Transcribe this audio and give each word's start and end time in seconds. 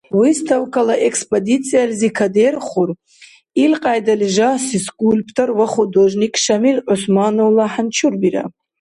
Выставкала 0.17 0.93
экспозициялизи 1.07 2.09
кадерхур 2.19 2.89
илкьяйдали 3.63 4.27
жагьси 4.37 4.77
скульптор 4.87 5.47
ва 5.57 5.65
художник 5.75 6.33
Шамил 6.43 6.77
ГӀусмановла 6.87 7.65
хӀянчурбира. 7.73 8.43